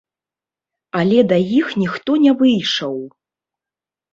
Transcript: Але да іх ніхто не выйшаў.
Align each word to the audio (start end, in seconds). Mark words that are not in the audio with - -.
Але 1.01 1.19
да 1.31 1.37
іх 1.59 1.67
ніхто 1.81 2.11
не 2.25 2.31
выйшаў. 2.41 2.95